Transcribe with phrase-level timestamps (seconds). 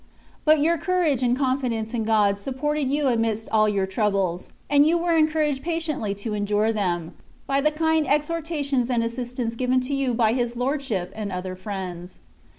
[0.45, 4.97] But your courage and confidence in God supported you amidst all your trouhles; and you
[4.97, 7.13] were encouraged pa tiently to endure them,
[7.45, 11.55] by the kind exhort ations and assistance given to you by his Lordship and other
[11.55, 12.17] friends.